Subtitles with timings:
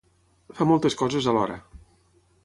[0.59, 1.59] Fa moltes coses alhora.